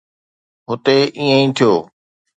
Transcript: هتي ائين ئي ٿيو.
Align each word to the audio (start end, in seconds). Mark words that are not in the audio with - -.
هتي 0.67 0.97
ائين 1.19 1.39
ئي 1.43 1.49
ٿيو. 1.57 1.73